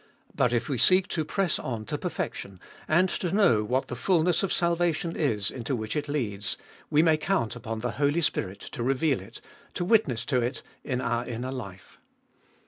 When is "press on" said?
1.23-1.85